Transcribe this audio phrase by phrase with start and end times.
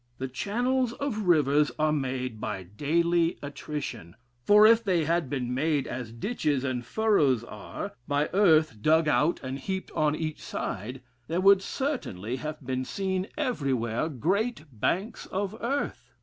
[0.17, 5.85] The channels of rivers are made by daily attrition; for if they had been made
[5.85, 11.39] as ditches and furrows are, by earth dug out and heaped on each side, there
[11.39, 16.09] would certainly have been seen everywhere great banks of earth.